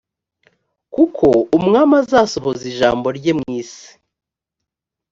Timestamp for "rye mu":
3.17-3.47